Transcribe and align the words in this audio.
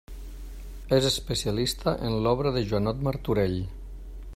És 0.97 1.09
especialista 1.09 1.95
en 2.09 2.17
l'obra 2.25 2.55
de 2.57 2.65
Joanot 2.71 3.05
Martorell. 3.11 3.59